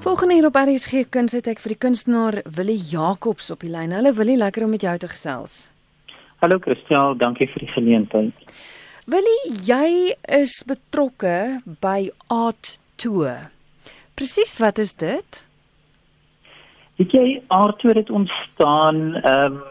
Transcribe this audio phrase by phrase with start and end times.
[0.00, 3.90] Volgende hier op RSG Kuns het ek vir die kunstenaar Willie Jacobs op die lyn.
[3.90, 5.56] Hallo Willie, lekker om met jou te gesels.
[6.38, 8.54] Hallo Christel, dankie vir die geleentheid.
[9.10, 13.50] Willie, jy is betrokke by Art Tour.
[14.14, 15.42] Presies wat is dit?
[17.02, 19.62] Weet jy, Art Tour het ontstaan ehm um,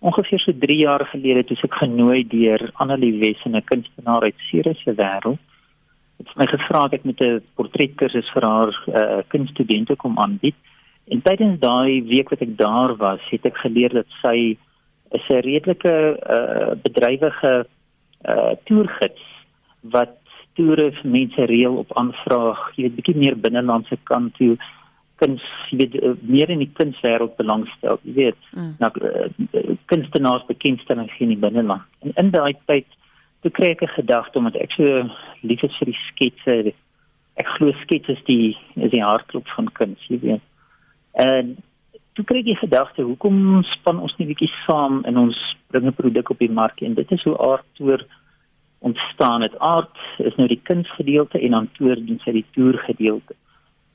[0.00, 4.84] ongeveer so 3 jaar gelede toe ek genooi deur Annelie Wes, 'n kunstenaar uit Sirius
[4.84, 5.40] se wêreld
[6.20, 10.56] het my gevra ek met 'n portretkursus vir haar uh, kunststudente kom aanbied.
[11.08, 14.56] En tydens daai week wat ek daar was, het ek geleer dat sy
[15.10, 15.94] 'n redelike
[16.36, 17.66] uh, bedrywige
[18.28, 19.22] uh, toergids
[19.80, 20.16] wat
[20.54, 24.56] toere vir mense reël op aanvraag, jy weet bietjie meer binnelandse kant toe
[25.20, 28.40] kuns jy weet meer in die kunswêreld belangstel, jy weet.
[28.56, 28.72] Mm.
[28.78, 31.84] Nou uh, kunstenaars bekendstelling gee in die binneland.
[32.00, 32.88] En in daai tyd
[33.42, 34.84] toe kry ek 'n gedagte omdat ek so
[35.42, 36.72] lief is vir die sketse.
[37.36, 40.44] Ek glo sketse is die is die hartklop van kuns, jy weet.
[41.14, 41.56] En
[42.14, 45.36] toe kry ek die gedagte, hoekom span ons nie bietjie saam in ons
[45.68, 48.04] bring 'n produk op die mark en dit is hoe aard toer
[48.80, 49.58] ontstaan het.
[49.58, 53.34] Aard is nou die kunsgedeelte en dan toer doen sy die toer gedeelte.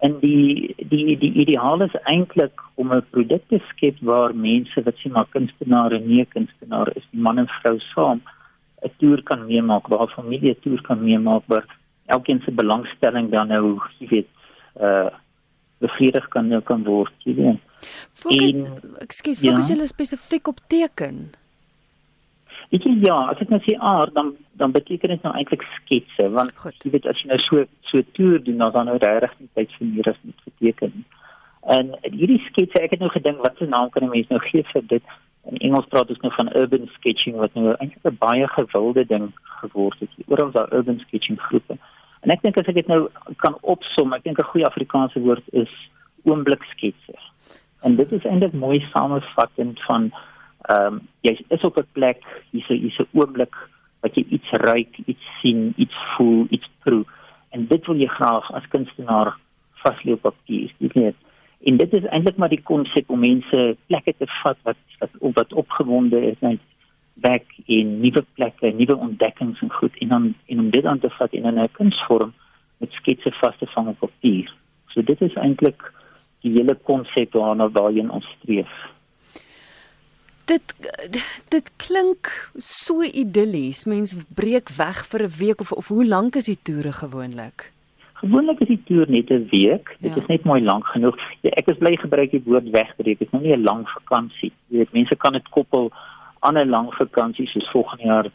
[0.00, 4.96] En die die die ideaal is eintlik om 'n produk te skep waar mense wat
[4.96, 8.20] sien maar kunstenaars en nie kunstenaars is, man en vrou saam
[8.82, 11.66] 'n toer kan meemaak, waar familie toer kan meemaak waar
[12.06, 14.30] elkeen se belangstelling dan nou, jy weet,
[14.80, 15.10] uh
[15.80, 17.60] bevredig kan nou kan word, jy weet.
[18.12, 18.66] Fokus,
[19.00, 19.76] ekskuus, fokus ja?
[19.76, 21.30] jy spesifiek op teken?
[22.70, 26.26] Ek sê ja, as ek nou sê aard dan dan beteken dit nou eintlik sketse
[26.36, 26.76] want Goed.
[26.84, 29.72] jy weet as jy nou so so toer doen dan dan nou regtig nie tyd
[29.78, 31.00] vir meer as net geteken.
[31.76, 34.62] En hierdie sketse, ek het nou gedink wat se naam kan 'n mens nou gee
[34.72, 35.16] vir dit?
[35.48, 39.32] In Engels praat ons nou van urban sketching wat nou eintlik 'n baie gewilde ding
[39.60, 40.10] geword het.
[40.26, 41.78] Oral daar urban sketching groepe.
[42.20, 45.44] En ek dink as ek dit nou kan opsom, ek dink 'n goeie Afrikaanse woord
[45.52, 45.72] is
[46.24, 47.16] oombliksketse.
[47.82, 50.12] En dit is eintlik mooi samevattend van
[50.68, 53.56] ehm um, jy is op 'n plek, hier's 'n hier's 'n oomblik
[54.00, 57.04] wat jy iets ruik, iets sien, iets voel, iets proe.
[57.50, 59.36] En dit wil jy graag as kunstenaar
[59.84, 60.72] vaslê op papier.
[60.78, 61.16] Jy weet
[61.60, 65.52] En dit is eintlik maar die konsep om mense plekke te vat wat wat, wat
[65.52, 66.60] opgewonde is net
[67.20, 71.10] weg in nuwe plekke, nuwe ontdekkings en goed en dan en om dit aan te
[71.18, 72.32] vat in 'n kunsvorm
[72.78, 74.52] met sketse vas te vang op papier.
[74.88, 75.92] So dit is eintlik
[76.40, 78.72] die hele konsep waarna waarheen ons streef.
[80.44, 80.74] Dit
[81.48, 83.84] dit klink so idillies.
[83.84, 87.72] Mense breek weg vir 'n week of of hoe lank is die toere gewoonlik?
[88.20, 89.96] Gewoonlik is die toer net 'n week.
[90.00, 90.20] Dit ja.
[90.20, 91.16] is net mooi lank genoeg.
[91.40, 93.18] Ja, ek is bly gebruik die woord wegbreek.
[93.18, 94.52] Dit is nou nie 'n lang vakansie.
[94.68, 95.90] Jy weet, mense kan dit koppel
[96.40, 98.28] aan 'n lang vakansie soos volgende jaar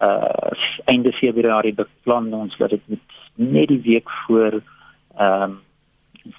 [0.00, 0.50] uh
[0.84, 2.80] einde Februarie beplan ons dat dit
[3.34, 4.62] net die week voor
[5.18, 5.58] ehm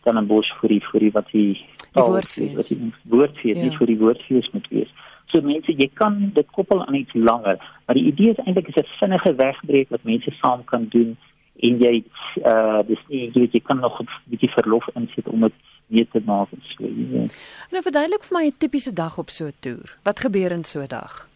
[0.03, 2.71] um, bos vir die vir die wat die woordfees
[3.03, 3.63] woordfees ja.
[3.63, 4.91] nie vir die woordfees moet wees.
[5.25, 8.75] So mense, jy kan dit koppel aan iets langer, maar die idee is eintlik is
[8.75, 11.17] 'n vinnige wegbreek wat mense saam kan doen
[11.63, 12.03] en jy
[12.43, 15.53] uh dis nie jy weet jy kan nog 'n bietjie verlof insit om dit
[15.87, 17.37] weer te maak en so jy weet.
[17.71, 19.97] Nou verduidelik vir my 'n tipiese dag op so 'n toer.
[20.03, 21.27] Wat gebeur in so 'n dag?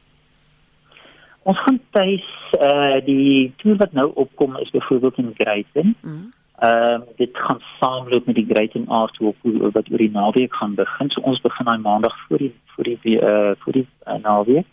[1.43, 2.27] Ons gaan tuis
[2.59, 5.95] uh die toer wat nou opkom is byvoorbeeld in Greyton.
[6.01, 6.25] Mhm.
[6.59, 7.01] Ehm mm.
[7.01, 9.35] uh, dit gaan saamloop met die Greyton Art Walk
[9.71, 11.09] wat oor die naweek gaan begin.
[11.09, 14.65] So ons begin daai maandag voor die voor die uh voor die uh, naweek.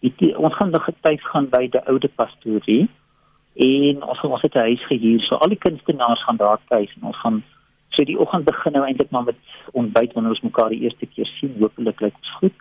[0.00, 2.88] Die, ons gaan nog getuig gaan by die oude pastorie
[3.54, 5.20] en ons ons het 'n huis gehuur.
[5.20, 7.42] So al die kunstenaars gaan daar tuis en ons gaan
[7.88, 9.36] so die oggend begin nou eintlik maar met
[9.72, 11.56] ontbyt wanneer ons mekaar die eerste keer sien.
[11.58, 12.52] Hopelik lyk dit goed.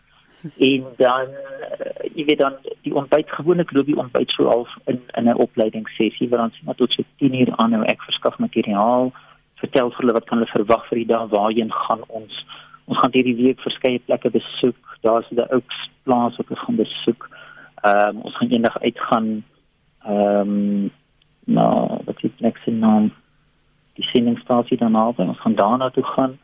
[0.57, 5.01] En dan uh, jy weet dan die ontbyt gewoonlik loop die ontbyt so half in
[5.17, 9.11] in 'n opleidingssessie waar ons net tot so 10 uur aan nou ek verskaf materiaal
[9.55, 12.45] vertel vir hulle wat kan hulle verwag vir die dag waarheen gaan ons.
[12.85, 14.97] Ons gaan hierdie week verskeie plekke besoek.
[15.01, 17.29] Daar's die Oaks plaas wat ons gaan besoek.
[17.83, 19.43] Ehm um, ons gaan eendag uitgaan
[20.05, 20.91] ehm um,
[21.45, 23.11] nou wat is net se naam?
[23.93, 26.39] Die sendingstasie daarna ons gaan daarna toe gaan.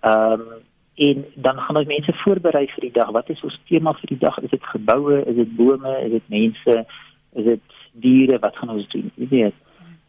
[0.00, 0.46] Ehm um,
[0.94, 3.10] en dan gaan ons mense voorberei vir die dag.
[3.10, 4.38] Wat is ons tema vir die dag?
[4.38, 5.22] Is dit geboue?
[5.24, 5.94] Is dit bome?
[6.04, 6.84] Is dit mense?
[7.32, 7.60] Is dit
[7.92, 8.38] diere?
[8.38, 9.10] Wat gaan ons doen?
[9.14, 9.54] Jy weet.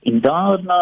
[0.02, 0.82] En daarna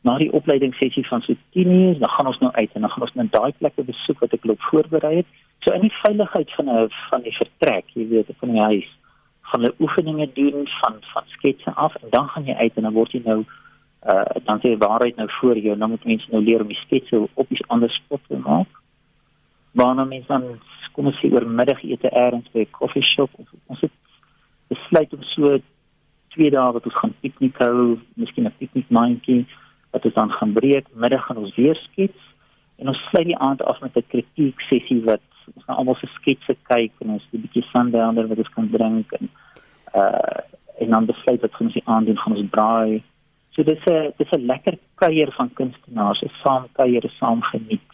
[0.00, 3.02] na die opleidingssessie van so 10 uur dan gaan ons nou uit en dan gaan
[3.02, 5.28] ons net daai plekke besoek wat ek loop voorberei het.
[5.60, 8.88] So in die veiligheid van 'n van die vertrek jy weet van die huis
[9.50, 12.92] gaan hulle oefeninge doen van van sketse af en dan gaan jy uit en dan
[12.92, 13.40] word jy nou
[14.12, 17.28] uh dan sê waarheid nou voor jou dan moet mense nou leer om die sketse
[17.34, 18.70] op iets anders spot te maak.
[19.72, 20.44] Waarna mense dan
[20.92, 23.92] kom ons sê oor middagete eers by 'n koffie shop of ons het
[24.68, 25.58] besluit om so
[26.34, 29.46] twee dae wat ons gaan piknik hou, miskien 'n piknikmandjie
[29.90, 32.20] wat ons dan gaan breek, middag gaan ons weer skets
[32.80, 35.24] en ons sluit die aand af met 'n kritiek sessie wat
[35.54, 39.12] ons gaan almal se sketse kyk en ons 'n bietjie sundowner wat ons kan drink
[39.12, 39.28] en
[39.94, 40.40] uh
[40.80, 43.02] en dan besluit wat ons die aand doen gaan ons braai.
[43.50, 47.90] So dis 'n dis 'n lekker kuier van kunstenaars, 'n saam kuier, 'n saam geniet.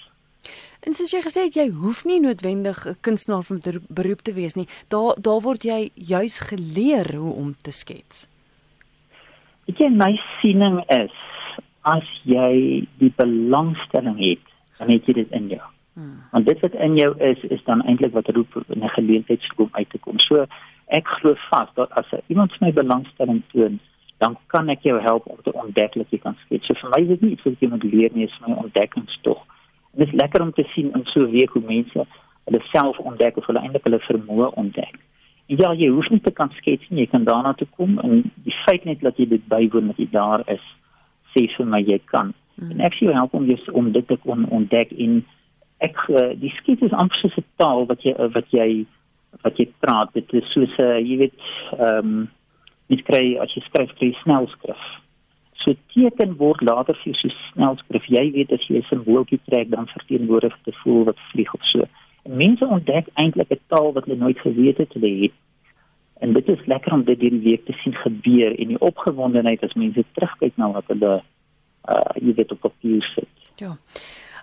[0.86, 4.54] En soos jy gesê het, jy hoef nie noodwendig 'n kunstenaar van beroep te wees
[4.54, 4.68] nie.
[4.88, 8.28] Daar daar word jy juis geleer hoe om te skets.
[9.68, 11.16] Ek sien my siening is
[11.82, 14.46] as jy die belangstelling het,
[14.78, 15.62] dan het jy dit in jou.
[15.96, 16.22] Hmm.
[16.32, 19.68] En dit wat in jou is is dan eintlik wat roep in 'n geleentheid skoon
[19.72, 20.18] uit te kom.
[20.18, 20.46] So
[20.86, 23.80] ek glo vas dat as iemand my belangstelling toon,
[24.18, 26.66] dan kan ek jou help om te ontdek wat jy kan skets.
[26.66, 29.42] So vir my is dit nie iets wat jy moet leer nie, is my ontdekkingstog.
[29.92, 32.06] En dit is lekker om te sien in so 'n week hoe mense
[32.44, 34.98] hulle self ontdek of hulle eintlik hulle vermoë ontdek.
[35.46, 38.32] En ja, jy hoef nie te kan skets nie, jy kan daarna toe kom en
[38.34, 40.62] die feit net dat jy dit bywoon dat jy daar is,
[41.34, 42.32] sê vir my jy kan.
[42.56, 42.70] Hmm.
[42.70, 45.24] En ek sê help om jy om dit te kon ontdek in
[45.84, 48.86] ek uh, die skets is amper soos 'n taal wat jy wat jy
[49.44, 50.12] wat jy praat.
[50.14, 51.36] Dit is soos 'n uh, jy weet
[51.78, 52.28] ehm um,
[52.88, 54.82] jy kry as jy skryf kry snelskrif.
[55.60, 58.04] So teken word later vir so snelskrif.
[58.08, 61.84] Jy weet as jy 'n simbooltjie trek dan verteenwoordig dit voel wat vlieg of so.
[62.24, 65.36] En mense ontdek eintlik 'n taal wat hulle nooit geweet het hulle het.
[66.20, 69.74] En dit is lekker om dit hierdie week te sien gebeur en die opgewondenheid as
[69.74, 71.22] mense terugkyk na wat hulle
[71.88, 73.76] uh, jy weet op papier sit ja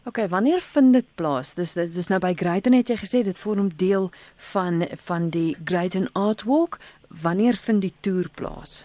[0.06, 1.54] OK, wanneer vind dit plaas?
[1.56, 4.10] Dis dis, dis nou by Greyton het jy gesê dit vorm deel
[4.51, 6.75] van van die Greyton Art Walk.
[7.24, 8.81] Wanneer vind die toer plaas?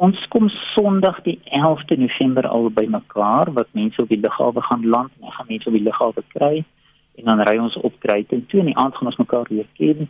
[0.00, 4.88] Ons kom Sondag die 11de November al by mekaar wat mense op die lughawe gaan
[4.88, 6.64] land en gaan mense op die lughawe kry
[7.16, 10.08] en dan ry ons op Greyton toe en die aand gaan ons mekaar weer ken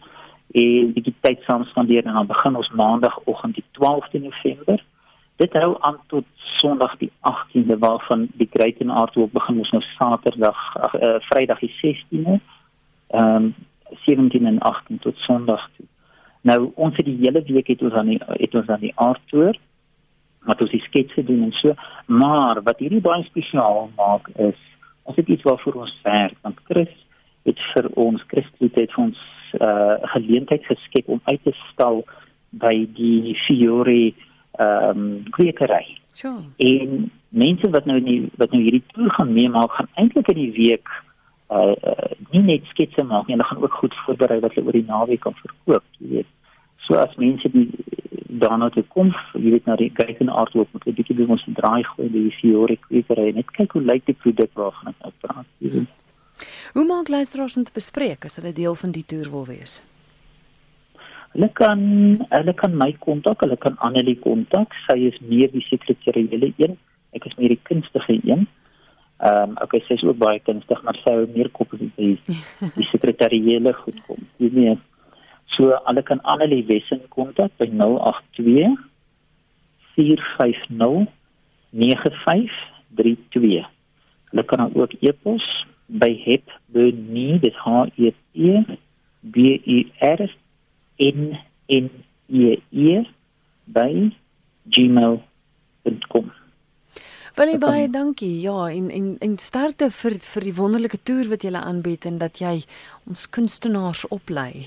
[0.62, 4.82] en die tyd saam spandeer en dan begin ons maandagooggend die 12de November.
[5.36, 6.24] Dit hou aan tot
[6.56, 11.14] Sondag die 18de waarvan die Great and Art ook begin ons nou Saterdag ag uh,
[11.28, 12.38] Vrydag die 16de.
[13.08, 13.54] Ehm um,
[14.04, 15.86] 17 en 18 tot Sondag toe.
[16.40, 19.20] Nou ons het die hele week het ons aan die het ons aan die art
[19.30, 19.58] tour
[20.46, 21.74] wat ons die sketse doen en so,
[22.06, 24.58] maar wat hierdie baie spesiaal maak is
[25.02, 26.92] ons het iets waarvoor ons werk want Chris
[27.46, 29.18] het vir ons Christus het ons
[29.60, 32.02] uh, geleentheid geskep om uit te stal
[32.50, 34.14] by die Fiore
[34.58, 35.99] ehm um, kwekery.
[36.12, 36.44] Sure.
[36.56, 40.53] En mense wat nou nie wat nou hierdie toer gaan meemaak, gaan eintlik in die
[40.53, 40.88] week
[41.50, 44.79] uh, uh nie net sketse maak nie, hulle gaan ook goed voorberei wat hulle oor
[44.79, 46.32] die naweek kan verkoop, jy weet.
[46.87, 47.69] So as mense die
[48.43, 51.44] daarna toe kom, jy weet na die kyk en aardloop moet 'n bietjie by ons
[51.58, 55.47] draai gooi die Fiore kwekery net kyk hoe lyk die produk waarvan ek nou praat,
[55.58, 55.93] jy weet.
[56.75, 59.81] Hoe maak luisteraars om te bespreek as hulle deel van die toer wil wees?
[61.36, 61.80] Hulle kan
[62.32, 64.72] hulle kan my kontak, hulle kan Annelie kontak.
[64.86, 66.78] Sy is meer die sekretariële een.
[67.12, 68.46] Ek is meer die kunstige een.
[69.20, 72.14] Ehm um, okay, sy is ook baie kunstig, maar sy hou meer kop op die
[72.78, 74.24] die sekretariële goed kom.
[74.40, 74.80] Jy weet.
[75.58, 78.72] So hulle kan Annelie Wessing kontak by 082
[79.92, 81.04] 450
[81.76, 83.68] 9532.
[84.32, 85.44] Hulle kan ook e-pos
[85.86, 88.64] by hepbenie, dit H E P
[89.36, 89.36] B
[89.76, 90.45] E R -E
[91.12, 91.38] n
[91.69, 91.91] n
[92.29, 93.05] e e
[93.67, 93.93] by
[94.75, 96.32] gmail.com.
[97.37, 98.41] Baie baie dankie.
[98.41, 102.41] Ja, en en en sterkte vir vir die wonderlike toer wat jy aanbied en dat
[102.41, 102.63] jy
[103.05, 104.67] ons kunstenaars oplei.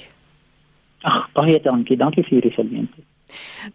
[1.02, 1.98] Ag, baie dankie.
[1.98, 3.09] Dankie vir hierdie geleentheid.